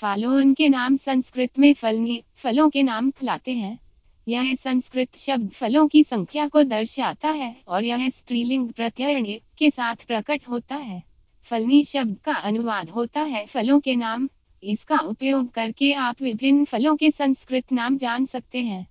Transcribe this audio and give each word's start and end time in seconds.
फालों 0.00 0.54
के 0.54 0.68
नाम 0.68 0.96
संस्कृत 0.96 1.58
में 1.58 1.74
फलनी 1.74 2.22
फलों 2.36 2.70
के 2.70 2.82
नाम 2.82 3.10
खिलाते 3.10 3.52
हैं। 3.52 3.78
यह 4.28 4.54
संस्कृत 4.54 5.16
शब्द 5.16 5.50
फलों 5.50 5.88
की 5.88 6.04
संख्या 6.04 6.48
को 6.48 6.62
दर्शाता 6.62 7.28
है 7.28 7.56
और 7.68 7.84
यह 7.84 8.08
स्त्रीलिंग 8.08 8.70
प्रत्यय 8.70 9.40
के 9.58 9.70
साथ 9.70 9.96
प्रकट 10.06 10.40
होता 10.48 10.76
है। 10.76 11.02
फलनी 11.42 11.84
शब्द 11.84 12.18
का 12.24 12.32
अनुवाद 12.32 12.90
होता 12.90 13.20
है 13.20 13.46
फलों 13.46 13.80
के 13.80 13.96
नाम। 13.96 14.28
इसका 14.62 14.96
उपयोग 14.96 15.50
करके 15.50 15.92
आप 15.92 16.22
विभिन्न 16.22 16.64
फलों 16.64 16.96
के 16.96 17.10
संस्कृत 17.10 17.72
नाम 17.72 17.96
जान 17.96 18.24
सकते 18.24 18.58
हैं। 18.58 18.86